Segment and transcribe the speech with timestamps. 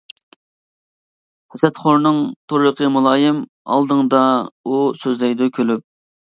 [1.55, 2.17] ھەسەتخورنىڭ
[2.53, 3.45] تۇرىقى مۇلايىم،
[3.77, 4.25] ئالدىڭدا
[4.65, 5.89] ئۇ سۆزلەيدۇ كۈلۈپ.